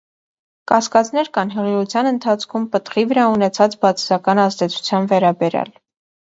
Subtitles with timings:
[0.69, 5.73] Կասկածներ կան հղիության ընթացքում պտղի վրա ունեցած բացասական ազդեցության վերաբերյալ։